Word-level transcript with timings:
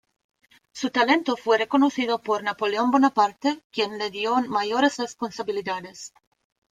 Su 0.73 0.89
talento 0.89 1.37
fue 1.37 1.59
reconocido 1.59 2.23
por 2.23 2.41
Napoleón 2.41 2.89
Bonaparte 2.89 3.61
quien 3.71 3.99
le 3.99 4.09
dio 4.09 4.35
mayores 4.37 4.97
responsabilidades. 4.97 6.11